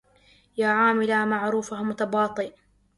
[0.57, 2.51] يا عاملا معروفه متباطي